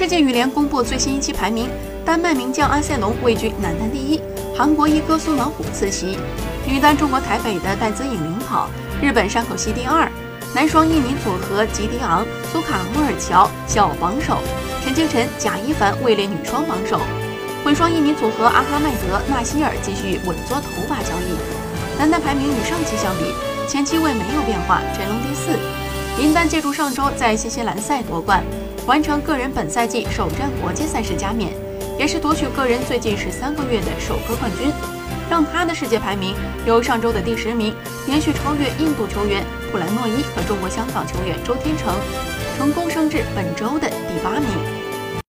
[0.00, 1.68] 世界羽联公布最新一期排名，
[2.06, 4.18] 丹麦名将阿塞隆位居男单第一，
[4.56, 6.16] 韩国一哥苏芒虎次席。
[6.66, 8.70] 女单中国台北的戴资颖领跑，
[9.02, 10.10] 日本山口希第二。
[10.54, 14.38] 男双印尼组合吉迪昂、苏卡莫尔乔小榜首，
[14.82, 16.98] 陈清晨、贾一凡位列女双榜首。
[17.62, 21.36] 混双印尼组合阿哈迈德、纳希尔继续稳坐头把交椅。
[21.98, 23.24] 男单排名与上期相比，
[23.68, 25.58] 前七位没有变化，陈龙第四。
[26.18, 28.42] 林丹借助上周在新西兰赛夺冠，
[28.86, 31.50] 完成个人本赛季首战国际赛事加冕，
[31.98, 34.72] 也是夺取个人最近十三个月的首个冠军。
[35.30, 36.34] 让他的世界排名
[36.66, 37.72] 由上周的第十名
[38.08, 41.94] 连续超越印度球员普兰诺伊和中国香港球员周天成，
[42.58, 44.89] 成功升至本周的第八名。